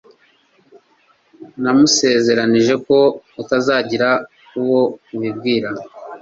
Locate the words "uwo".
4.59-4.81